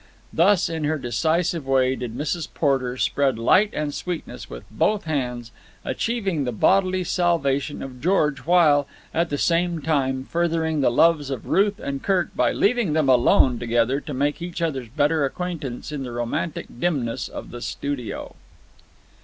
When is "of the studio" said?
17.27-18.35